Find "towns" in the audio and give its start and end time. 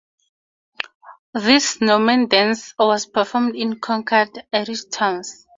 4.85-5.45